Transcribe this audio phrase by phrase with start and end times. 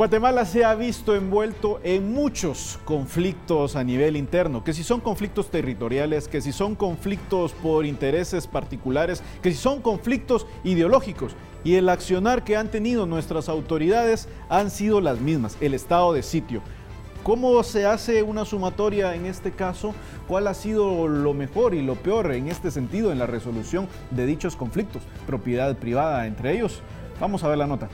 [0.00, 5.50] Guatemala se ha visto envuelto en muchos conflictos a nivel interno, que si son conflictos
[5.50, 11.36] territoriales, que si son conflictos por intereses particulares, que si son conflictos ideológicos.
[11.64, 16.22] Y el accionar que han tenido nuestras autoridades han sido las mismas, el estado de
[16.22, 16.62] sitio.
[17.22, 19.94] ¿Cómo se hace una sumatoria en este caso?
[20.26, 24.24] ¿Cuál ha sido lo mejor y lo peor en este sentido en la resolución de
[24.24, 25.02] dichos conflictos?
[25.26, 26.80] Propiedad privada entre ellos.
[27.20, 27.90] Vamos a ver la nota.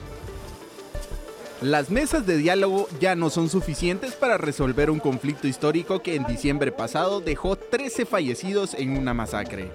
[1.61, 6.23] Las mesas de diálogo ya no son suficientes para resolver un conflicto histórico que en
[6.25, 9.71] diciembre pasado dejó 13 fallecidos en una masacre.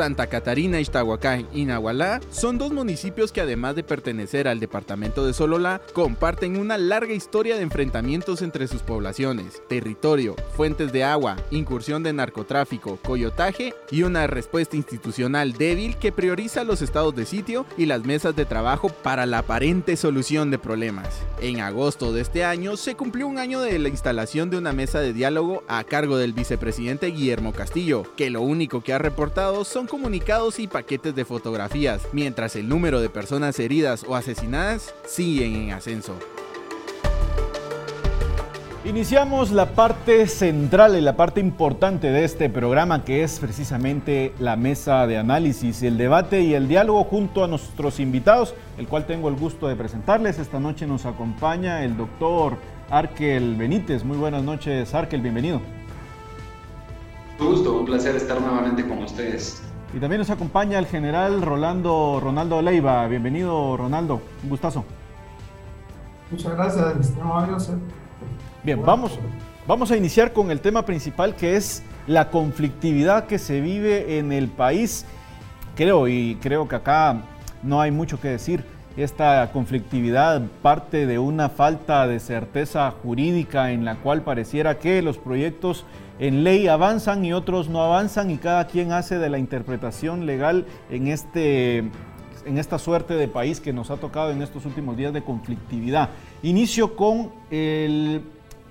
[0.00, 5.34] Santa Catarina, Ixtahuacán y Nahualá son dos municipios que además de pertenecer al departamento de
[5.34, 12.02] Sololá, comparten una larga historia de enfrentamientos entre sus poblaciones, territorio, fuentes de agua, incursión
[12.02, 17.84] de narcotráfico, coyotaje y una respuesta institucional débil que prioriza los estados de sitio y
[17.84, 21.08] las mesas de trabajo para la aparente solución de problemas.
[21.42, 25.00] En agosto de este año se cumplió un año de la instalación de una mesa
[25.00, 29.89] de diálogo a cargo del vicepresidente Guillermo Castillo, que lo único que ha reportado son
[29.90, 35.72] comunicados y paquetes de fotografías, mientras el número de personas heridas o asesinadas siguen en
[35.72, 36.14] ascenso.
[38.82, 44.56] Iniciamos la parte central y la parte importante de este programa que es precisamente la
[44.56, 49.28] mesa de análisis, el debate y el diálogo junto a nuestros invitados, el cual tengo
[49.28, 50.38] el gusto de presentarles.
[50.38, 52.56] Esta noche nos acompaña el doctor
[52.88, 54.02] Arkel Benítez.
[54.02, 55.60] Muy buenas noches, Arkel, bienvenido.
[57.38, 59.62] Un gusto, un placer estar nuevamente con ustedes.
[59.92, 63.08] Y también nos acompaña el general Rolando Ronaldo Leiva.
[63.08, 64.20] Bienvenido, Ronaldo.
[64.44, 64.84] Un gustazo.
[66.30, 67.58] Muchas gracias, estimado
[68.62, 69.18] Bien, vamos,
[69.66, 74.30] vamos a iniciar con el tema principal que es la conflictividad que se vive en
[74.30, 75.06] el país.
[75.74, 77.22] Creo, y creo que acá
[77.64, 78.64] no hay mucho que decir.
[78.96, 85.18] Esta conflictividad parte de una falta de certeza jurídica en la cual pareciera que los
[85.18, 85.84] proyectos
[86.20, 90.66] en ley avanzan y otros no avanzan y cada quien hace de la interpretación legal
[90.90, 95.14] en, este, en esta suerte de país que nos ha tocado en estos últimos días
[95.14, 96.10] de conflictividad.
[96.42, 98.22] Inicio con el,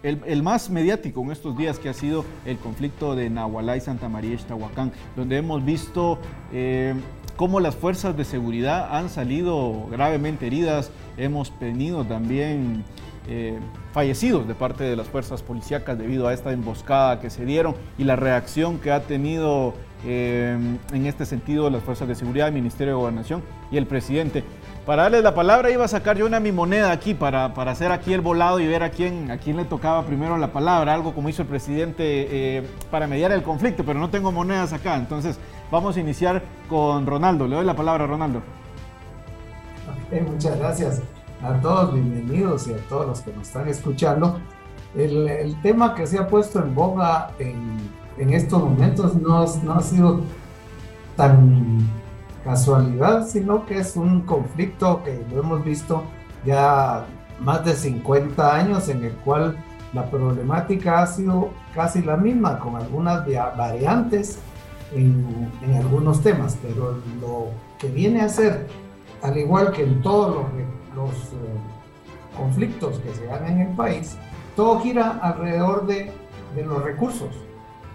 [0.04, 4.10] el, más mediático en estos días que ha sido el conflicto de Nahualá y Santa
[4.10, 6.20] María Ixtahuacán, donde hemos visto...
[6.54, 6.94] Eh,
[7.40, 10.92] cómo las fuerzas de seguridad han salido gravemente heridas.
[11.16, 12.84] Hemos tenido también
[13.32, 13.60] eh,
[13.92, 18.04] fallecidos de parte de las fuerzas policíacas debido a esta emboscada que se dieron y
[18.04, 20.58] la reacción que ha tenido eh,
[20.92, 24.44] en este sentido las fuerzas de seguridad, el Ministerio de Gobernación y el presidente.
[24.84, 27.92] Para darles la palabra iba a sacar yo una mi moneda aquí para, para hacer
[27.92, 31.14] aquí el volado y ver a quién, a quién le tocaba primero la palabra, algo
[31.14, 34.96] como hizo el presidente eh, para mediar el conflicto, pero no tengo monedas acá.
[34.96, 35.38] Entonces
[35.70, 37.48] vamos a iniciar con Ronaldo.
[37.48, 38.42] Le doy la palabra a Ronaldo.
[40.28, 41.04] muchas gracias
[41.42, 44.40] a todos, bienvenidos y a todos los que nos están escuchando.
[44.96, 47.80] El, tema que se ha puesto en boga en,
[48.34, 50.22] estos momentos no, no ha sido
[51.16, 51.90] tan
[52.44, 56.04] casualidad, sino que es un conflicto que lo hemos visto
[56.46, 57.06] ya
[57.40, 59.58] más de 50 años en el cual
[59.94, 63.26] la problemática ha sido casi la misma, con algunas
[63.58, 64.40] variantes
[64.94, 67.48] en, en algunos temas, pero lo
[67.78, 68.68] que viene a ser,
[69.22, 70.46] al igual que en todos los
[71.00, 74.18] los eh, conflictos que se dan en el país,
[74.56, 76.12] todo gira alrededor de,
[76.56, 77.30] de los recursos.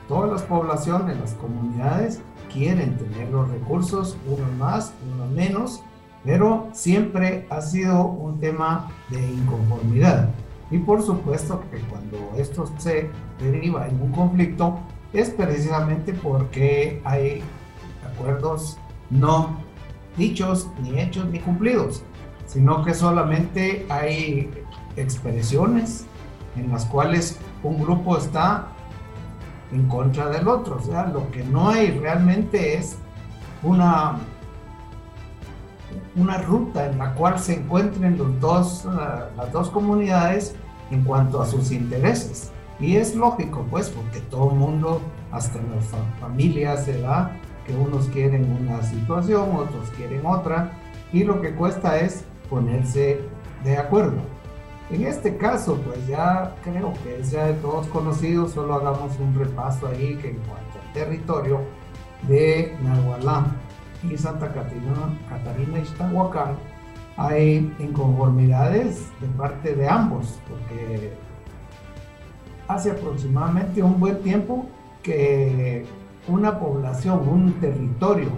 [0.08, 2.20] Todas las poblaciones, las comunidades
[2.52, 5.82] quieren tener los recursos, unos más, unos menos,
[6.24, 10.30] pero siempre ha sido un tema de inconformidad.
[10.70, 13.10] Y por supuesto que cuando esto se
[13.40, 14.78] deriva en un conflicto
[15.12, 17.42] es precisamente porque hay
[18.12, 18.78] acuerdos
[19.10, 19.56] no
[20.16, 22.02] dichos, ni hechos, ni cumplidos
[22.54, 24.48] sino que solamente hay
[24.96, 26.06] expresiones
[26.56, 28.68] en las cuales un grupo está
[29.72, 30.76] en contra del otro.
[30.76, 32.96] O sea, lo que no hay realmente es
[33.64, 34.18] una,
[36.14, 40.54] una ruta en la cual se encuentren los dos, ah, las dos comunidades
[40.92, 42.52] en cuanto a sus intereses.
[42.78, 45.00] Y es lógico, pues, porque todo el mundo,
[45.32, 45.86] hasta las
[46.20, 47.36] familias, se da
[47.66, 50.70] que unos quieren una situación, otros quieren otra,
[51.12, 53.20] y lo que cuesta es ponerse
[53.62, 54.18] de acuerdo.
[54.90, 59.34] En este caso, pues ya creo que es ya de todos conocidos, solo hagamos un
[59.34, 61.60] repaso ahí que en cuanto al territorio
[62.28, 63.46] de Nahualá
[64.02, 66.56] y Santa Catarina, Catarina Ixtahuacán,
[67.16, 71.14] hay inconformidades de parte de ambos, porque
[72.68, 74.66] hace aproximadamente un buen tiempo
[75.02, 75.86] que
[76.28, 78.30] una población, un territorio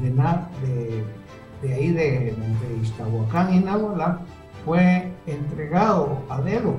[0.00, 1.04] de, de
[1.62, 4.20] de ahí de, de Ixtahuacán y Nahualá
[4.64, 6.74] fue entregado a dedo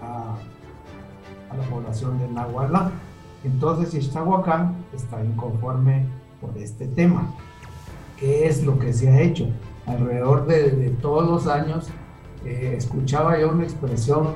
[0.00, 0.36] a,
[1.54, 2.90] la población de Nahualá.
[3.44, 6.06] Entonces Ixtahuacán está inconforme
[6.40, 7.34] por este tema.
[8.18, 9.48] ¿Qué es lo que se ha hecho?
[9.86, 11.88] Alrededor de, todos los años
[12.44, 14.28] eh, escuchaba yo una expresión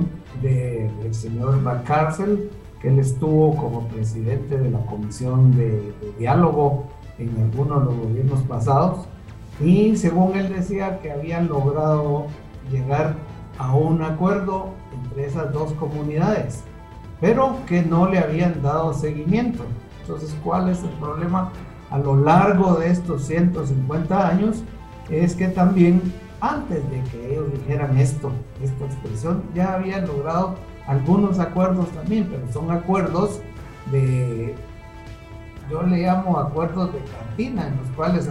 [0.43, 2.50] del señor Cárcel,
[2.82, 6.88] que él estuvo como presidente de la Comisión de, de Diálogo
[7.19, 9.06] en algunos de los gobiernos pasados,
[9.61, 12.26] y según él decía que habían logrado
[12.70, 13.14] llegar
[13.58, 16.62] a un acuerdo entre esas dos comunidades,
[17.20, 19.64] pero que no le habían dado seguimiento.
[20.03, 21.50] Entonces, ¿cuál es el problema
[21.91, 24.62] a lo largo de estos 150 años?
[25.08, 26.02] Es que también
[26.41, 28.31] antes de que ellos dijeran esto,
[28.62, 30.55] esta expresión, ya habían logrado
[30.87, 33.41] algunos acuerdos también, pero son acuerdos
[33.91, 34.55] de,
[35.70, 38.29] yo le llamo acuerdos de cantina, en los cuales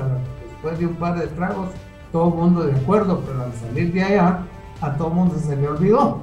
[0.66, 1.70] después de un par de tragos
[2.12, 4.40] todo el mundo de acuerdo, pero al salir de allá,
[4.82, 6.22] a todo el mundo se le olvidó.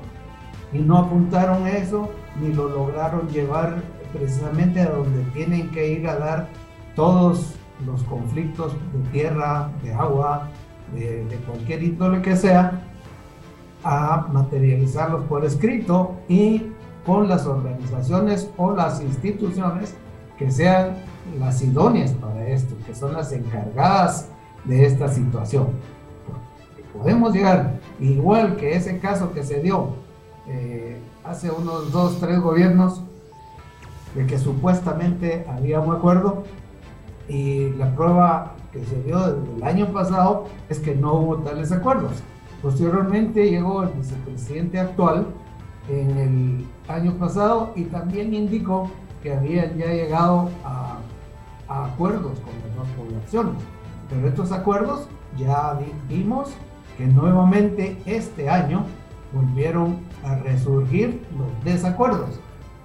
[0.73, 2.09] Y no apuntaron eso,
[2.41, 6.49] ni lo lograron llevar precisamente a donde tienen que ir a dar
[6.97, 7.55] todos
[7.87, 10.49] los conflictos de tierra, de agua,
[10.95, 12.81] de, de cualquier índole que sea,
[13.85, 16.73] a materializarlos por escrito y
[17.05, 19.95] con las organizaciones o las instituciones
[20.43, 20.97] que sean
[21.39, 24.29] las idóneas para esto, que son las encargadas
[24.65, 25.69] de esta situación.
[26.93, 29.91] Podemos llegar, igual que ese caso que se dio
[30.49, 33.03] eh, hace unos dos, tres gobiernos,
[34.17, 36.43] de que supuestamente había un acuerdo
[37.29, 39.25] y la prueba que se dio
[39.57, 42.13] el año pasado es que no hubo tales acuerdos.
[42.61, 45.29] Posteriormente llegó el vicepresidente actual
[45.89, 48.91] en el año pasado y también indicó
[49.23, 50.99] que habían ya llegado a,
[51.69, 53.63] acuerdos con las dos poblaciones.
[54.11, 55.07] Pero estos acuerdos
[55.39, 55.79] ya
[56.09, 56.51] vimos
[56.99, 58.85] que nuevamente este año
[59.33, 62.39] volvieron a resurgir los desacuerdos.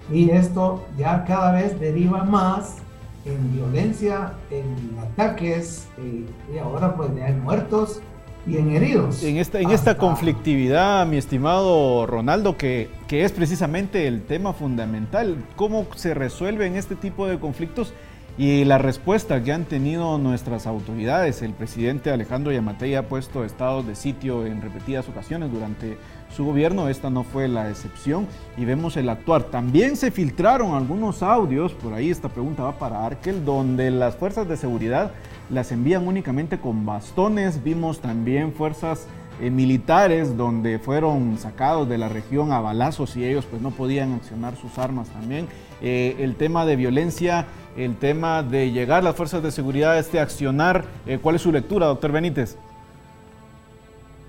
[0.10, 2.78] Y esto ya cada vez deriva más
[3.26, 8.02] en violencia, en ataques, eh, y ahora pues ya hay muertos
[8.48, 9.24] y en heridos.
[9.24, 15.38] En esta, en esta conflictividad, mi estimado Ronaldo, que, que es precisamente el tema fundamental,
[15.56, 17.94] ¿cómo se resuelven este tipo de conflictos?
[18.38, 21.42] y la respuesta que han tenido nuestras autoridades.
[21.42, 25.98] El presidente Alejandro Yamatei ha puesto estados de sitio en repetidas ocasiones durante
[26.36, 28.28] su gobierno, esta no fue la excepción
[28.58, 29.44] y vemos el actuar.
[29.44, 34.48] También se filtraron algunos audios, por ahí esta pregunta va para Arkel, donde las fuerzas
[34.48, 35.12] de seguridad
[35.50, 39.08] las envían únicamente con bastones, vimos también fuerzas
[39.40, 44.14] eh, militares donde fueron sacados de la región a balazos y ellos pues no podían
[44.14, 45.48] accionar sus armas también.
[45.80, 47.46] Eh, el tema de violencia,
[47.78, 51.86] el tema de llegar las fuerzas de seguridad, este accionar, eh, ¿cuál es su lectura,
[51.86, 52.58] doctor Benítez?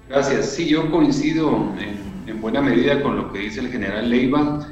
[0.08, 0.50] Gracias.
[0.50, 4.68] Sí, yo coincido en, en buena medida con lo que dice el general Leiva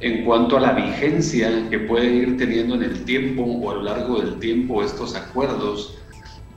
[0.00, 3.82] en cuanto a la vigencia que pueden ir teniendo en el tiempo o a lo
[3.82, 5.98] largo del tiempo estos acuerdos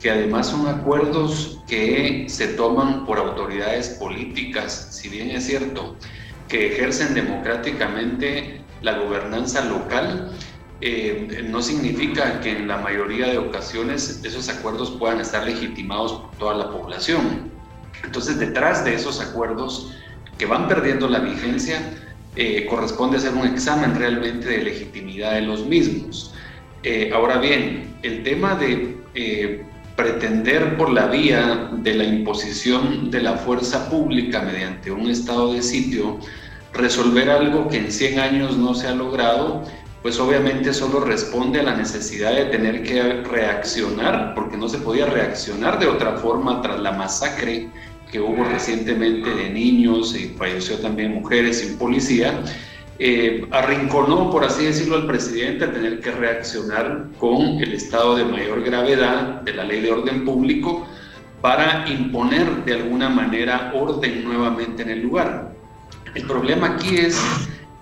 [0.03, 5.95] que además son acuerdos que se toman por autoridades políticas, si bien es cierto
[6.49, 10.33] que ejercen democráticamente la gobernanza local,
[10.81, 16.31] eh, no significa que en la mayoría de ocasiones esos acuerdos puedan estar legitimados por
[16.31, 17.52] toda la población.
[18.03, 19.93] Entonces, detrás de esos acuerdos
[20.37, 21.81] que van perdiendo la vigencia,
[22.35, 26.33] eh, corresponde hacer un examen realmente de legitimidad de los mismos.
[26.83, 29.01] Eh, ahora bien, el tema de
[29.95, 35.61] pretender por la vía de la imposición de la fuerza pública mediante un estado de
[35.61, 36.19] sitio
[36.73, 39.63] resolver algo que en 100 años no se ha logrado,
[40.01, 45.05] pues obviamente solo responde a la necesidad de tener que reaccionar, porque no se podía
[45.05, 47.69] reaccionar de otra forma tras la masacre
[48.13, 52.43] que hubo recientemente de niños y falleció también mujeres sin policía
[52.99, 58.23] eh, arrinconó, por así decirlo, al presidente a tener que reaccionar con el estado de
[58.23, 60.87] mayor gravedad de la ley de orden público
[61.41, 65.51] para imponer de alguna manera orden nuevamente en el lugar.
[66.13, 67.19] El problema aquí es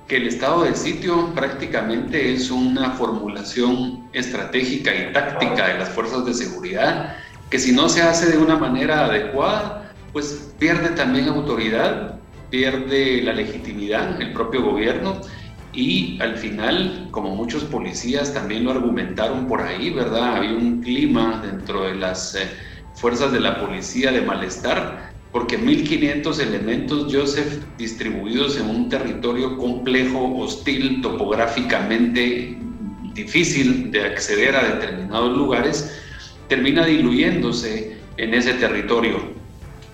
[0.08, 6.26] que el estado de sitio prácticamente es una formulación estratégica y táctica de las fuerzas
[6.26, 7.18] de seguridad
[7.50, 9.81] que si no se hace de una manera adecuada,
[10.13, 15.22] pues pierde también autoridad pierde la legitimidad el propio gobierno
[15.74, 20.36] y al final, como muchos policías también lo argumentaron por ahí, ¿verdad?
[20.36, 22.50] Había un clima dentro de las eh,
[22.96, 30.38] fuerzas de la policía de malestar, porque 1.500 elementos, Joseph, distribuidos en un territorio complejo,
[30.38, 32.58] hostil, topográficamente
[33.13, 36.01] difícil de acceder a determinados lugares,
[36.50, 39.40] termina diluyéndose en ese territorio.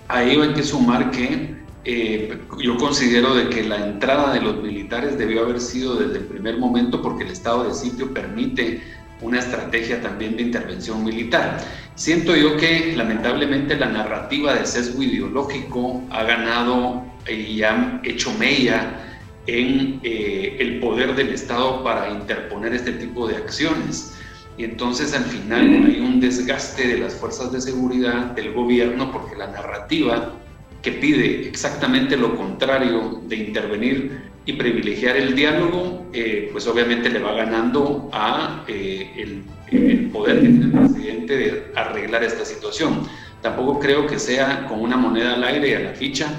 [0.07, 5.17] Ahí hay que sumar que eh, yo considero de que la entrada de los militares
[5.17, 8.81] debió haber sido desde el primer momento porque el estado de sitio permite
[9.21, 11.59] una estrategia también de intervención militar.
[11.95, 19.03] Siento yo que lamentablemente la narrativa de sesgo ideológico ha ganado y ha hecho mella
[19.47, 24.16] en eh, el poder del Estado para interponer este tipo de acciones.
[24.57, 29.35] Y entonces al final hay un desgaste de las fuerzas de seguridad del gobierno porque
[29.35, 30.33] la narrativa
[30.81, 37.19] que pide exactamente lo contrario de intervenir y privilegiar el diálogo, eh, pues obviamente le
[37.19, 43.03] va ganando a eh, el, el, poder que tiene el presidente de arreglar esta situación.
[43.41, 46.31] Tampoco creo que sea con una moneda al aire y a la ficha.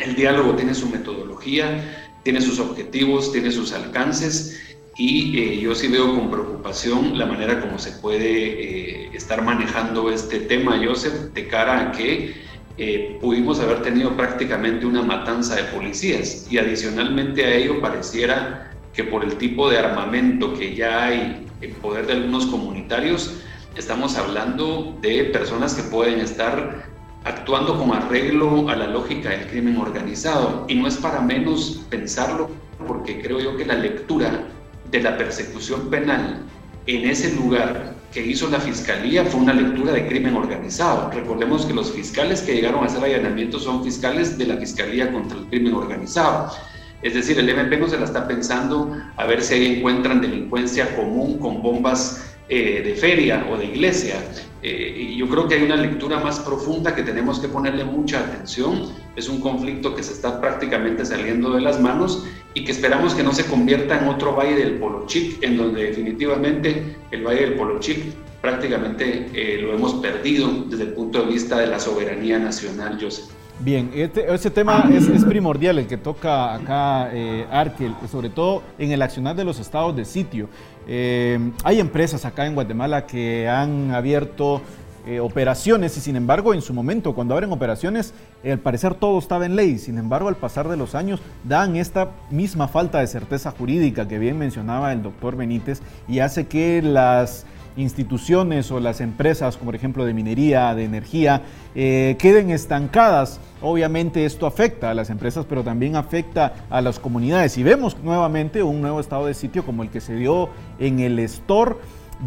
[0.00, 5.88] El diálogo tiene su metodología, tiene sus objetivos, tiene sus alcances y eh, yo sí
[5.88, 11.48] veo con preocupación la manera como se puede eh, estar manejando este tema, Joseph, de
[11.48, 12.34] cara a que
[12.78, 19.04] eh, pudimos haber tenido prácticamente una matanza de policías y adicionalmente a ello pareciera que
[19.04, 23.40] por el tipo de armamento que ya hay en poder de algunos comunitarios,
[23.76, 26.90] estamos hablando de personas que pueden estar
[27.24, 30.66] actuando con arreglo a la lógica del crimen organizado.
[30.68, 32.50] Y no es para menos pensarlo,
[32.86, 34.46] porque creo yo que la lectura
[34.92, 36.42] de la persecución penal
[36.86, 41.10] en ese lugar que hizo la fiscalía fue una lectura de crimen organizado.
[41.10, 45.38] Recordemos que los fiscales que llegaron a hacer allanamientos son fiscales de la Fiscalía contra
[45.38, 46.52] el Crimen Organizado.
[47.00, 50.94] Es decir, el MP no se la está pensando a ver si ahí encuentran delincuencia
[50.94, 54.16] común con bombas eh, de feria o de iglesia.
[54.62, 58.20] Eh, y yo creo que hay una lectura más profunda que tenemos que ponerle mucha
[58.20, 58.92] atención.
[59.16, 63.22] Es un conflicto que se está prácticamente saliendo de las manos y que esperamos que
[63.22, 68.04] no se convierta en otro Valle del Polochic, en donde definitivamente el Valle del Polochic
[68.40, 73.30] prácticamente eh, lo hemos perdido desde el punto de vista de la soberanía nacional, Joseph.
[73.60, 78.90] Bien, este, este tema es, primordial, el que toca acá eh, Arkel, sobre todo en
[78.90, 80.48] el accionar de los estados de sitio.
[80.88, 84.62] Eh, hay empresas acá en Guatemala que han abierto
[85.06, 89.46] eh, operaciones y sin embargo en su momento cuando abren operaciones al parecer todo estaba
[89.46, 93.50] en ley, sin embargo al pasar de los años dan esta misma falta de certeza
[93.50, 99.56] jurídica que bien mencionaba el doctor Benítez y hace que las instituciones o las empresas,
[99.56, 101.42] como por ejemplo de minería, de energía,
[101.74, 103.40] eh, queden estancadas.
[103.60, 107.56] Obviamente esto afecta a las empresas, pero también afecta a las comunidades.
[107.58, 111.18] Y vemos nuevamente un nuevo estado de sitio como el que se dio en el
[111.20, 111.76] Store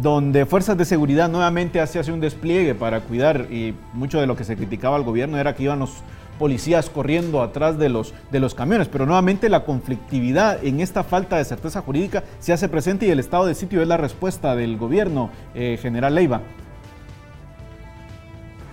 [0.00, 4.36] donde fuerzas de seguridad nuevamente hace, hace un despliegue para cuidar y mucho de lo
[4.36, 6.02] que se criticaba al gobierno era que iban los
[6.38, 11.38] policías corriendo atrás de los, de los camiones, pero nuevamente la conflictividad en esta falta
[11.38, 14.76] de certeza jurídica se hace presente y el estado de sitio es la respuesta del
[14.76, 16.42] gobierno, eh, general Leiva.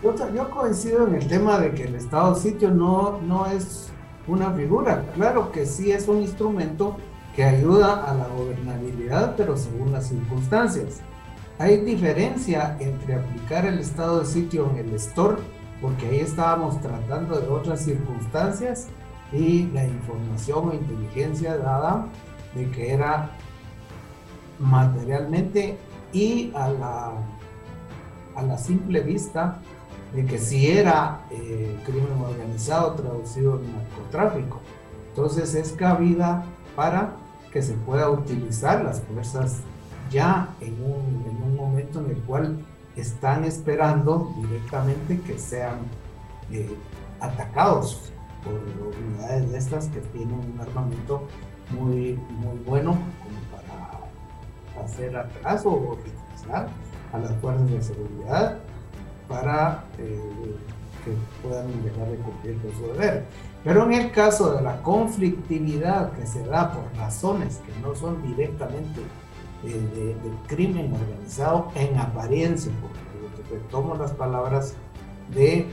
[0.04, 3.88] Yo, coincido en el tema de que el estado de sitio no, no es
[4.28, 6.98] una figura, claro que sí es un instrumento
[7.34, 11.02] que ayuda a la gobernabilidad, pero según las circunstancias.
[11.60, 15.38] Hay diferencia entre aplicar el estado de sitio en el store
[15.82, 18.88] porque ahí estábamos tratando de otras circunstancias
[19.32, 22.08] y la información o inteligencia dada
[22.56, 23.32] de que era
[24.60, 25.78] materialmente
[26.12, 27.12] y a la,
[28.36, 29.60] a la simple vista
[30.14, 34.62] de que si era eh, crimen organizado traducido en narcotráfico.
[35.10, 36.46] Entonces es cabida
[36.76, 37.16] para
[37.52, 39.58] que se pueda utilizar las fuerzas
[40.14, 42.60] ya en un, en un momento en el cual
[42.96, 45.80] están esperando directamente que sean
[46.52, 46.70] eh,
[47.20, 51.24] atacados por unidades de estas que tienen un armamento
[51.72, 56.68] muy, muy bueno como para hacer atraso o utilizar
[57.12, 58.60] a las fuerzas de seguridad
[59.28, 60.20] para eh,
[61.04, 63.26] que puedan dejar de cumplir con su deber.
[63.64, 68.22] Pero en el caso de la conflictividad que se da por razones que no son
[68.24, 69.02] directamente
[69.64, 70.18] del
[70.48, 74.76] crimen organizado en apariencia, porque tomo las palabras
[75.34, 75.68] de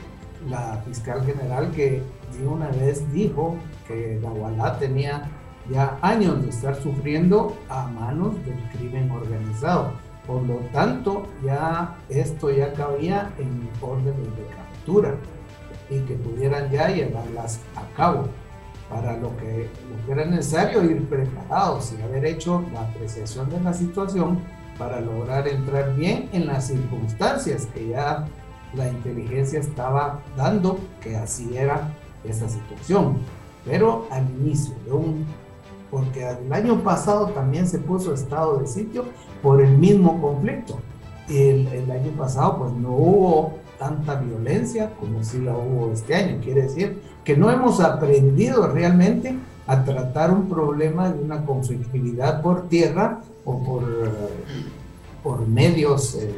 [0.48, 2.02] la fiscal general que
[2.38, 3.56] de una vez dijo
[3.86, 5.28] que la Wallah tenía
[5.68, 9.92] ya años de estar sufriendo a manos del crimen organizado.
[10.26, 15.14] Por lo tanto, ya esto ya cabía en órdenes de captura
[15.88, 18.28] y que pudieran ya llevarlas a cabo
[18.90, 19.70] para lo que,
[20.10, 24.40] era necesario ir preparados y haber hecho la apreciación de la situación
[24.76, 28.26] para lograr entrar bien en las circunstancias que ya
[28.74, 31.94] la inteligencia estaba dando que así era
[32.24, 33.18] esa situación.
[33.64, 35.26] Pero al inicio de un,
[35.90, 39.04] porque el año pasado también se puso estado de sitio
[39.42, 40.78] por el mismo conflicto.
[41.28, 46.40] El, el año pasado pues no hubo tanta violencia como si la hubo este año.
[46.42, 49.36] Quiere decir que no hemos aprendido realmente
[49.66, 53.84] a tratar un problema de una conflictividad por tierra o por,
[55.22, 56.34] por medios eh,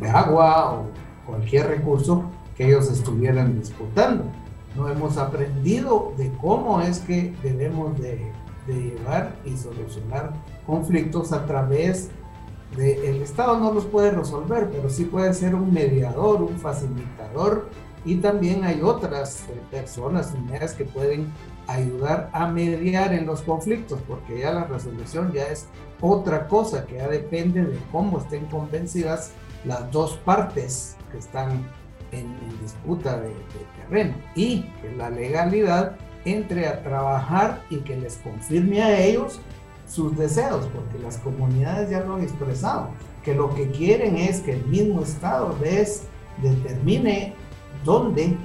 [0.00, 0.86] de agua o
[1.26, 2.24] cualquier recurso
[2.56, 4.24] que ellos estuvieran disputando.
[4.76, 8.30] No hemos aprendido de cómo es que debemos de,
[8.66, 10.34] de llevar y solucionar
[10.66, 12.10] conflictos a través
[12.76, 17.68] de, el Estado no los puede resolver, pero sí puede ser un mediador, un facilitador
[18.06, 21.32] y también hay otras eh, personas, unidades que pueden
[21.66, 25.66] ayudar a mediar en los conflictos, porque ya la resolución ya es
[26.00, 29.32] otra cosa, que ya depende de cómo estén convencidas
[29.64, 31.68] las dos partes que están
[32.12, 33.32] en, disputa de,
[33.82, 39.40] terreno y que la legalidad entre a trabajar y que les confirme a ellos
[39.88, 42.90] sus deseos, porque las comunidades ya lo han expresado,
[43.24, 46.02] que lo que quieren es que el mismo Estado les
[46.42, 47.34] determine
[47.86, 48.36] dónde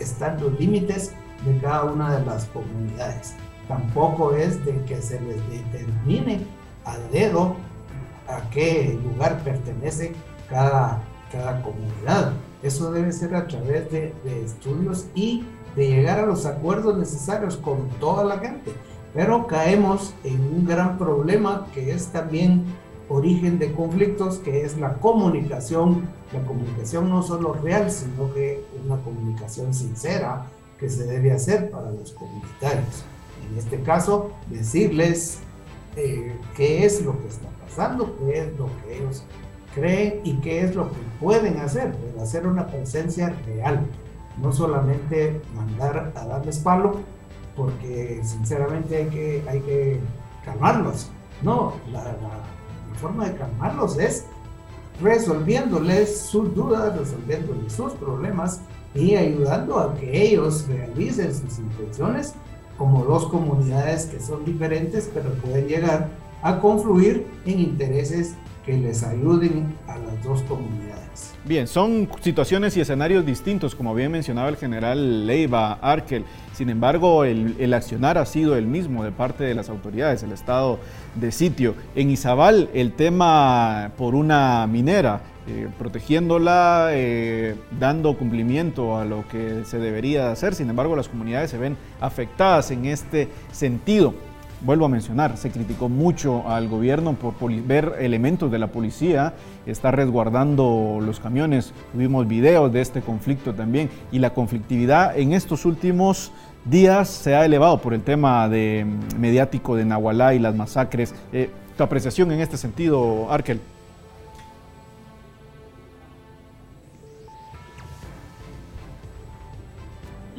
[0.00, 1.12] están los límites
[1.44, 3.34] de cada una de las comunidades.
[3.68, 6.40] Tampoco es de que se les determine
[6.84, 7.54] a dedo
[8.28, 10.14] a qué lugar pertenece
[10.48, 11.00] cada,
[11.30, 12.32] cada comunidad.
[12.62, 15.44] Eso debe ser a través de, de estudios y
[15.76, 18.72] de llegar a los acuerdos necesarios con toda la gente.
[19.14, 22.64] Pero caemos en un gran problema que es también
[23.12, 26.02] origen de conflictos, que es la comunicación.
[26.32, 30.46] La comunicación no solo real, sino que una comunicación sincera
[30.78, 33.04] que se debe hacer para los comunitarios.
[33.50, 35.38] En este caso, decirles
[35.96, 39.24] eh, qué es lo que está pasando, qué es lo que ellos
[39.74, 43.86] creen y qué es lo que pueden hacer, pero hacer una presencia real,
[44.40, 47.00] no solamente mandar a darles palo,
[47.56, 50.00] porque sinceramente hay que, hay que
[50.44, 51.10] calmarlos.
[51.42, 52.61] No, la, la
[53.02, 54.24] forma de calmarlos es
[55.02, 58.60] resolviéndoles sus dudas, resolviéndoles sus problemas
[58.94, 62.34] y ayudando a que ellos realicen sus intenciones
[62.78, 66.08] como dos comunidades que son diferentes pero pueden llegar
[66.42, 68.34] a confluir en intereses
[68.64, 70.91] que les ayuden a las dos comunidades.
[71.44, 76.24] Bien, son situaciones y escenarios distintos, como bien mencionaba el general Leiva Arkel.
[76.52, 80.78] Sin embargo, el, accionar ha sido el mismo de parte de las autoridades, el estado
[81.16, 81.74] de sitio.
[81.96, 89.64] En Izabal, el tema por una minera, eh, protegiéndola, eh, dando cumplimiento a lo que
[89.64, 90.54] se debería hacer.
[90.54, 94.14] Sin embargo, las comunidades se ven afectadas en este sentido
[94.64, 99.34] vuelvo a mencionar, se criticó mucho al gobierno por ver elementos de la policía,
[99.66, 105.64] está resguardando los camiones, tuvimos videos de este conflicto también y la conflictividad en estos
[105.64, 106.32] últimos
[106.64, 111.14] días se ha elevado por el tema de, mm, mediático de Nahualá y las masacres.
[111.32, 113.60] Eh, ¿Tu apreciación en este sentido, Arkel?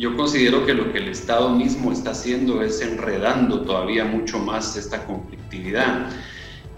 [0.04, 4.76] Yo considero que lo que el Estado mismo está haciendo es enredando todavía mucho más
[4.76, 6.10] esta conflictividad.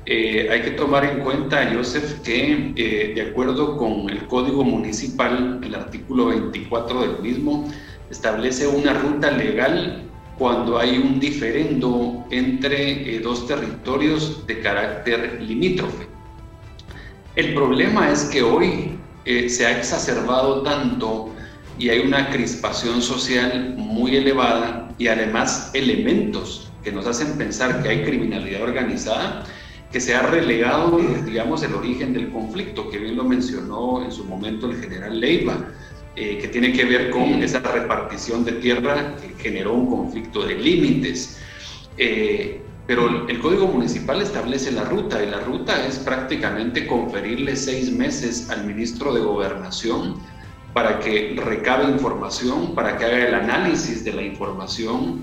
[0.05, 5.59] Eh, hay que tomar en cuenta, Joseph, que eh, de acuerdo con el Código Municipal,
[5.63, 7.67] el artículo 24 del mismo
[8.11, 10.03] establece una ruta legal
[10.37, 16.05] cuando hay un diferendo entre eh, dos territorios de carácter limítrofe.
[17.35, 18.99] El problema es que hoy
[19.47, 21.34] se ha exacerbado tanto
[21.77, 27.89] y hay una crispación social muy elevada y además elementos que nos hacen pensar que
[27.89, 29.43] hay criminalidad organizada
[29.91, 34.25] que se ha relegado, digamos, el origen del conflicto, que bien lo mencionó en su
[34.25, 35.69] momento el general Leiva,
[36.17, 40.55] eh, que tiene que ver con esa repartición de tierra que generó un conflicto de
[40.55, 41.39] límites.
[41.97, 47.89] Eh, pero el Código Municipal establece la ruta y la ruta es prácticamente conferirle seis
[47.91, 50.19] meses al ministro de Gobernación
[50.75, 55.21] para que recabe información, para que haga el análisis de la información,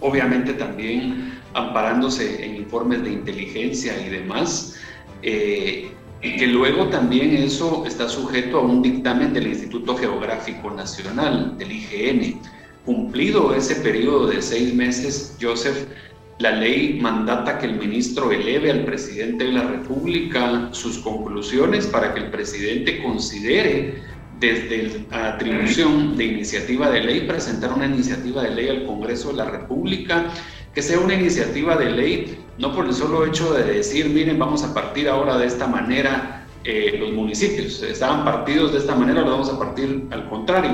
[0.00, 4.76] obviamente también amparándose en informes de inteligencia y demás,
[5.20, 5.90] eh,
[6.22, 12.40] que luego también eso está sujeto a un dictamen del Instituto Geográfico Nacional, del IGN.
[12.86, 15.86] Cumplido ese periodo de seis meses, Joseph,
[16.38, 22.14] la ley mandata que el ministro eleve al presidente de la República sus conclusiones para
[22.14, 28.50] que el presidente considere desde la atribución de iniciativa de ley, presentar una iniciativa de
[28.50, 30.26] ley al Congreso de la República,
[30.74, 34.62] que sea una iniciativa de ley, no por el solo hecho de decir, miren, vamos
[34.62, 39.30] a partir ahora de esta manera eh, los municipios, estaban partidos de esta manera, lo
[39.30, 40.70] vamos a partir al contrario.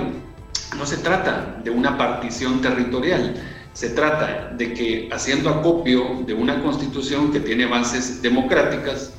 [0.76, 3.34] No se trata de una partición territorial,
[3.72, 9.14] se trata de que haciendo acopio de una constitución que tiene bases democráticas,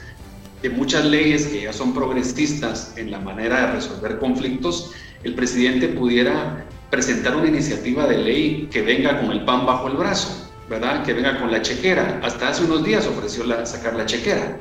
[0.66, 5.90] de muchas leyes que ya son progresistas en la manera de resolver conflictos, el presidente
[5.90, 11.04] pudiera presentar una iniciativa de ley que venga con el pan bajo el brazo, ¿verdad?
[11.06, 12.20] Que venga con la chequera.
[12.24, 14.58] Hasta hace unos días ofreció sacar la chequera,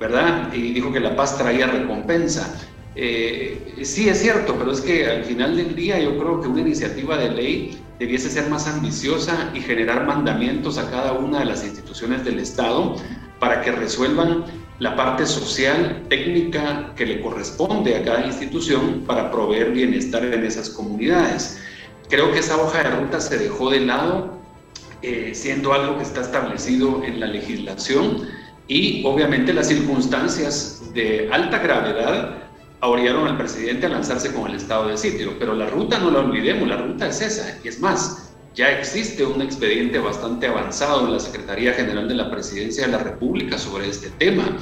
[0.00, 0.52] ¿verdad?
[0.52, 2.52] Y dijo que la paz traía recompensa.
[2.96, 6.62] Eh, sí, es cierto, pero es que al final del día yo creo que una
[6.62, 11.64] iniciativa de ley debiese ser más ambiciosa y generar mandamientos a cada una de las
[11.64, 12.96] instituciones del Estado
[13.38, 14.44] para que resuelvan
[14.78, 20.68] la parte social, técnica que le corresponde a cada institución para proveer bienestar en esas
[20.70, 21.58] comunidades.
[22.08, 24.38] Creo que esa hoja de ruta se dejó de lado,
[25.02, 28.28] eh, siendo algo que está establecido en la legislación
[28.68, 32.46] y obviamente las circunstancias de alta gravedad
[32.80, 35.34] orillaron al presidente a lanzarse con el estado de sitio.
[35.38, 37.58] Pero la ruta no la olvidemos, la ruta es esa.
[37.64, 38.25] Y es más,
[38.56, 42.98] ya existe un expediente bastante avanzado en la Secretaría General de la Presidencia de la
[42.98, 44.56] República sobre este tema.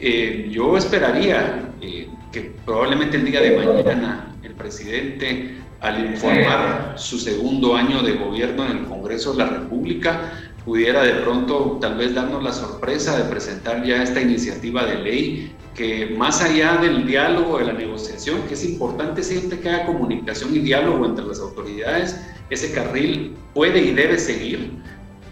[0.00, 7.20] Eh, yo esperaría eh, que probablemente el día de mañana el presidente, al informar su
[7.20, 12.14] segundo año de gobierno en el Congreso de la República, pudiera de pronto tal vez
[12.14, 17.58] darnos la sorpresa de presentar ya esta iniciativa de ley que más allá del diálogo,
[17.58, 22.20] de la negociación, que es importante siempre que haya comunicación y diálogo entre las autoridades,
[22.50, 24.72] ese carril puede y debe seguir,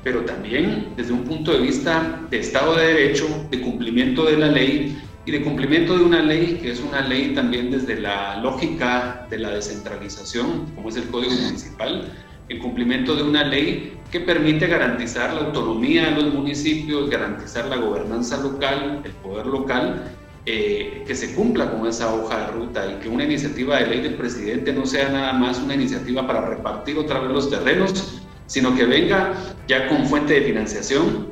[0.04, 4.46] pero también desde un punto de vista de Estado de Derecho, de cumplimiento de la
[4.46, 9.26] ley y de cumplimiento de una ley que es una ley también desde la lógica
[9.28, 12.10] de la descentralización, como es el Código Municipal,
[12.48, 17.76] el cumplimiento de una ley que permite garantizar la autonomía de los municipios, garantizar la
[17.76, 20.04] gobernanza local, el poder local
[20.46, 24.00] eh, que se cumpla con esa hoja de ruta y que una iniciativa de ley
[24.00, 28.74] del presidente no sea nada más una iniciativa para repartir otra vez los terrenos, sino
[28.74, 29.34] que venga
[29.66, 31.28] ya con fuente de financiación,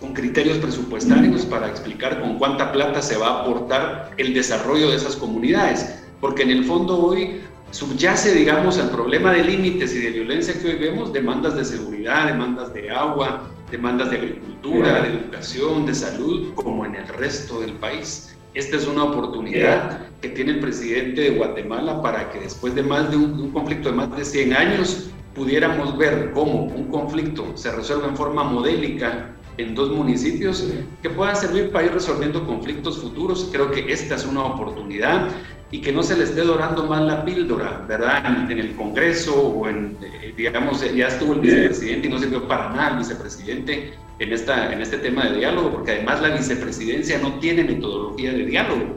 [0.00, 4.96] con criterios presupuestarios para explicar con cuánta plata se va a aportar el desarrollo de
[4.96, 6.02] esas comunidades.
[6.22, 7.42] Porque en el fondo hoy
[7.76, 12.26] subyace, digamos, al problema de límites y de violencia que hoy vemos, demandas de seguridad,
[12.26, 17.72] demandas de agua, demandas de agricultura, de educación, de salud, como en el resto del
[17.72, 18.34] país.
[18.54, 23.10] Esta es una oportunidad que tiene el presidente de Guatemala para que después de más
[23.10, 28.08] de un, conflicto de más de 100 años pudiéramos ver cómo un conflicto se resuelve
[28.08, 30.66] en forma modélica en dos municipios
[31.02, 33.50] que puedan servir para ir resolviendo conflictos futuros.
[33.52, 35.28] Creo que esta es una oportunidad
[35.70, 38.50] y que no se le esté dorando más la píldora, ¿verdad?
[38.50, 42.70] En, el Congreso o en, eh, digamos, ya estuvo el vicepresidente y no sirvió para
[42.70, 47.38] nada el vicepresidente en, esta, en este tema de diálogo, porque además la vicepresidencia no
[47.40, 48.96] tiene metodología de diálogo.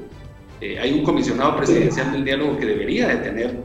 [0.62, 3.64] Eh, hay un comisionado presidencial del diálogo que debería de tener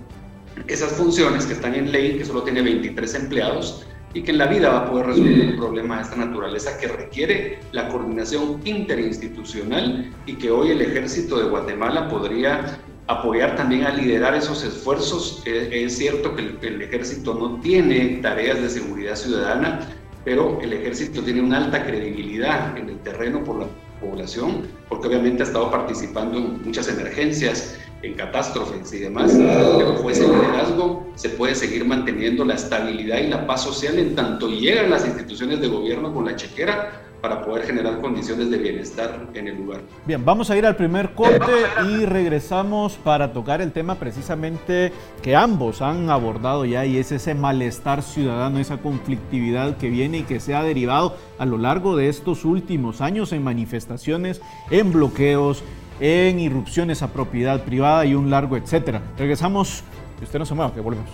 [0.69, 4.47] esas funciones que están en ley, que solo tiene 23 empleados y que en la
[4.47, 10.13] vida va a poder resolver un problema de esta naturaleza que requiere la coordinación interinstitucional
[10.25, 15.43] y que hoy el ejército de Guatemala podría apoyar también a liderar esos esfuerzos.
[15.45, 19.81] Es, cierto que el, ejército no tiene tareas de seguridad ciudadana,
[20.25, 23.67] pero el ejército tiene una alta credibilidad en el terreno por la
[24.01, 30.13] población, porque obviamente ha estado participando en muchas emergencias, en catástrofes y demás, pero fue
[30.13, 34.91] ese liderazgo se puede seguir manteniendo la estabilidad y la paz social en tanto llegan
[34.91, 39.57] las instituciones de gobierno con la chequera para poder generar condiciones de bienestar en el
[39.57, 39.81] lugar.
[40.05, 41.53] Bien, vamos a ir al primer corte
[41.89, 47.35] y regresamos para tocar el tema precisamente que ambos han abordado ya y es ese
[47.35, 52.11] malestar ciudadano, esa conflictividad que viene y que se ha derivado a lo largo de
[52.11, 55.65] estos últimos años en manifestaciones, en bloqueos,
[56.01, 59.01] en irrupciones a propiedad privada y un largo etcétera.
[59.17, 59.83] Regresamos,
[60.21, 61.09] y usted no se mueva, que volvemos.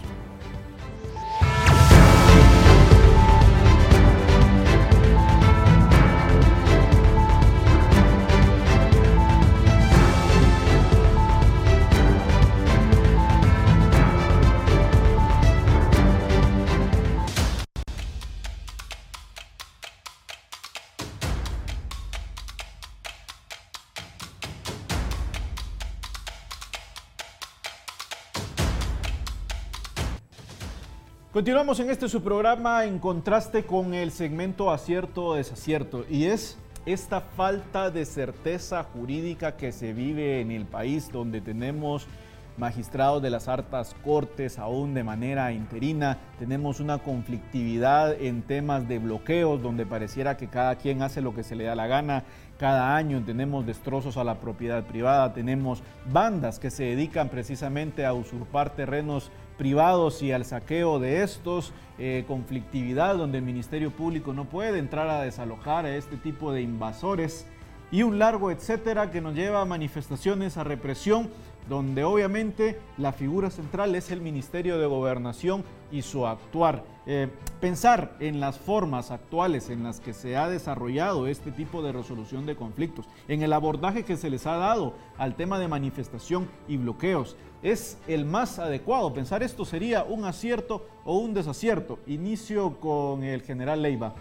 [31.33, 36.59] Continuamos en este su programa en contraste con el segmento acierto o desacierto y es
[36.87, 42.09] esta falta de certeza jurídica que se vive en el país donde tenemos
[42.57, 48.99] magistrados de las hartas cortes aún de manera interina, tenemos una conflictividad en temas de
[48.99, 52.25] bloqueos donde pareciera que cada quien hace lo que se le da la gana,
[52.59, 58.15] cada año tenemos destrozos a la propiedad privada, tenemos bandas que se dedican precisamente a
[58.15, 64.47] usurpar terrenos privados y al saqueo de estos, eh, conflictividad donde el Ministerio Público no
[64.47, 67.47] puede entrar a desalojar a este tipo de invasores
[67.91, 71.29] y un largo etcétera que nos lleva a manifestaciones, a represión,
[71.71, 76.83] donde obviamente la figura central es el Ministerio de Gobernación y su actuar.
[77.07, 77.29] Eh,
[77.61, 82.45] pensar en las formas actuales en las que se ha desarrollado este tipo de resolución
[82.45, 86.77] de conflictos, en el abordaje que se les ha dado al tema de manifestación y
[86.77, 89.15] bloqueos, es el más adecuado.
[89.15, 92.01] Pensar esto sería un acierto o un desacierto.
[92.09, 94.15] Inicio con el general Leiva.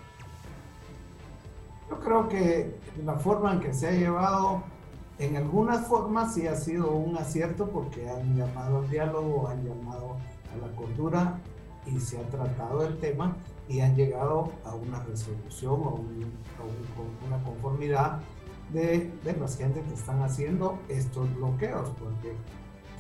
[1.90, 4.62] Yo creo que la forma en que se ha llevado,
[5.20, 10.16] en algunas formas sí ha sido un acierto porque han llamado al diálogo, han llamado
[10.54, 11.40] a la cordura
[11.86, 13.36] y se ha tratado el tema
[13.68, 16.00] y han llegado a una resolución o
[17.28, 18.20] una conformidad
[18.72, 22.34] de, de las gentes que están haciendo estos bloqueos, porque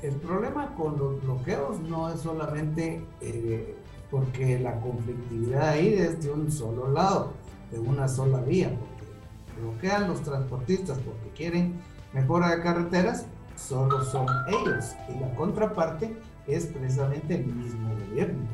[0.01, 3.75] el problema con los bloqueos no es solamente eh,
[4.11, 7.33] porque la conflictividad ahí es de un solo lado,
[7.71, 11.79] de una sola vía, porque bloquean los transportistas porque quieren
[12.13, 14.95] mejora de carreteras, solo son ellos.
[15.09, 16.15] Y la contraparte
[16.47, 18.47] es precisamente el mismo gobierno,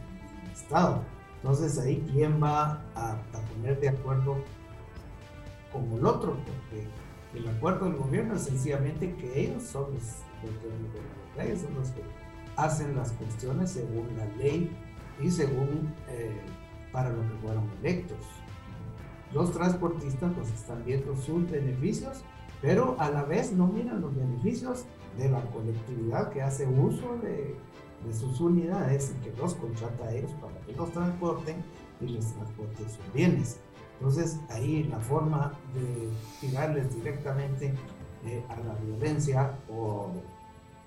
[0.44, 1.04] el Estado.
[1.38, 4.38] Entonces ahí quién va a, a poner de acuerdo
[5.72, 6.88] con el otro, porque
[7.36, 10.04] el acuerdo del gobierno es sencillamente que ellos son los,
[10.42, 12.02] los, son los que
[12.56, 14.72] hacen las cuestiones según la ley
[15.22, 16.42] y según eh,
[16.92, 18.26] para lo que fueron electos.
[19.34, 22.24] Los transportistas pues están viendo sus beneficios,
[22.62, 24.86] pero a la vez no miran los beneficios
[25.18, 27.56] de la colectividad que hace uso de,
[28.14, 31.56] sus unidades y que los contrata a ellos para que los transporten
[32.00, 33.60] y les transporten sus bienes.
[33.98, 37.74] Entonces ahí la forma de tirarles directamente
[38.26, 40.12] eh, a la violencia o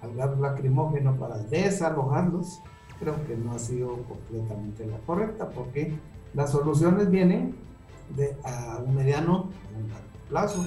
[0.00, 2.60] al gas lacrimógeno para desalojarlos,
[3.00, 5.98] creo que no ha sido completamente la correcta porque
[6.34, 7.56] las soluciones vienen
[8.44, 10.64] a un mediano y un largo plazo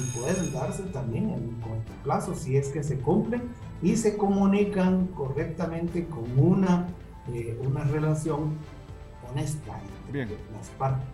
[0.00, 3.42] y pueden darse también en corto plazo si es que se cumplen
[3.82, 6.86] y se comunican correctamente con una,
[7.32, 8.56] eh, una relación
[9.30, 11.06] honesta entre las partes.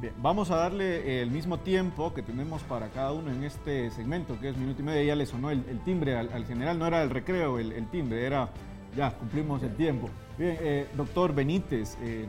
[0.00, 4.38] Bien, vamos a darle el mismo tiempo que tenemos para cada uno en este segmento,
[4.40, 5.02] que es minuto y medio.
[5.02, 8.50] Ya le sonó el, timbre al, general, no era el recreo, el, timbre, era
[8.96, 10.08] ya cumplimos el tiempo.
[10.38, 12.26] Bien, eh, doctor Benítez, eh,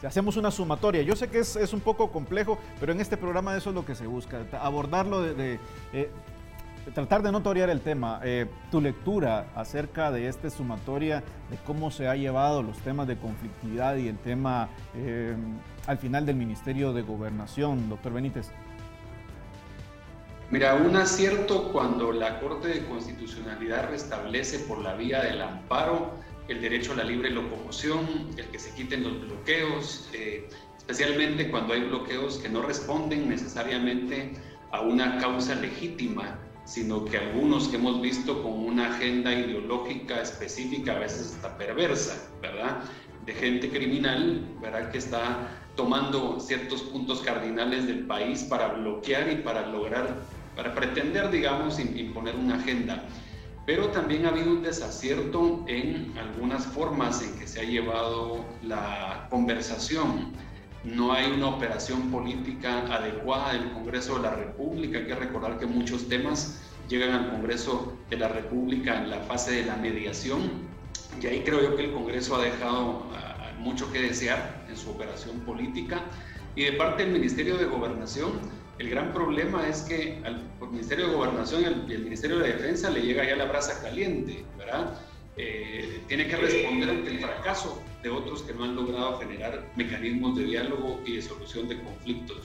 [0.00, 3.56] si hacemos una sumatoria, yo sé que es, un poco complejo, pero en este programa
[3.56, 5.58] eso es lo que se busca, abordarlo de,
[5.92, 6.10] eh,
[6.94, 11.90] tratar de no torear el tema, eh, tu lectura acerca de esta sumatoria, de cómo
[11.90, 15.34] se ha llevado los temas de conflictividad y el tema eh,
[15.86, 18.50] al final del Ministerio de Gobernación, doctor Benítez.
[20.48, 26.12] Mira, un acierto cuando la Corte de Constitucionalidad restablece por la vía del amparo
[26.48, 31.74] el derecho a la libre locomoción, el que se quiten los bloqueos, eh, especialmente cuando
[31.74, 34.32] hay bloqueos que no responden necesariamente
[34.70, 40.96] a una causa legítima sino que algunos que hemos visto con una agenda ideológica específica,
[40.96, 42.80] a veces hasta perversa, ¿verdad?
[43.24, 44.90] De gente criminal, ¿verdad?
[44.90, 50.22] Que está tomando ciertos puntos cardinales del país para bloquear y para lograr,
[50.56, 53.04] para pretender, digamos, imponer una agenda.
[53.66, 59.26] Pero también ha habido un desacierto en algunas formas en que se ha llevado la
[59.28, 60.32] conversación
[60.86, 64.98] no hay una operación política adecuada del Congreso de la República.
[64.98, 69.50] Hay que recordar que muchos temas llegan al Congreso de la República en la fase
[69.50, 70.42] de la mediación
[71.20, 74.90] y ahí creo yo que el Congreso ha dejado ah, mucho que desear en su
[74.90, 76.02] operación política.
[76.54, 78.32] Y de parte del Ministerio de Gobernación,
[78.78, 83.00] el gran problema es que al Ministerio de Gobernación y al, Ministerio de Defensa le
[83.00, 85.00] llega ya la brasa caliente, ¿verdad?
[85.36, 90.36] Eh, tiene que responder ante el fracaso de otros que no han logrado generar mecanismos
[90.36, 92.36] de diálogo y de solución de conflictos.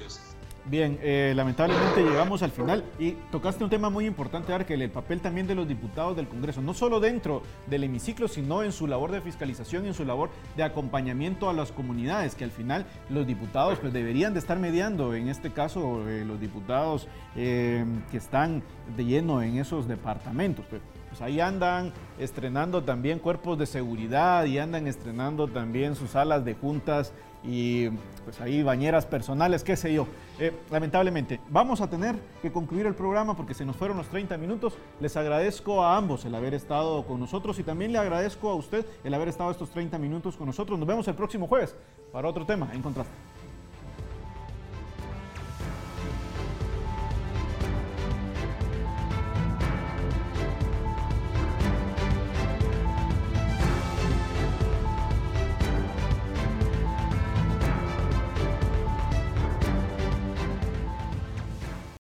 [0.66, 5.20] Bien, eh, lamentablemente llegamos al final y tocaste un tema muy importante, Arkel, el papel
[5.20, 9.12] también de los diputados del Congreso, no solo dentro del hemiciclo, sino en su labor
[9.12, 13.26] de fiscalización y en su labor de acompañamiento a las comunidades, que al final los
[13.26, 18.62] diputados pues, deberían de estar mediando, en este caso eh, los diputados que están
[18.98, 20.66] de lleno en esos departamentos.
[20.70, 26.46] Pues, pues ahí andan estrenando también cuerpos de seguridad y andan estrenando también sus salas
[26.46, 27.14] de juntas
[27.44, 27.90] y
[28.24, 30.08] pues ahí bañeras personales, qué sé yo.
[30.40, 34.38] Eh, lamentablemente, vamos a tener que concluir el programa porque se nos fueron los 30
[34.38, 34.74] minutos.
[35.00, 38.86] Les agradezco a ambos el haber estado con nosotros y también le agradezco a usted
[39.04, 40.78] el haber estado estos 30 minutos con nosotros.
[40.78, 41.76] Nos vemos el próximo jueves
[42.12, 43.31] para otro tema en contraste.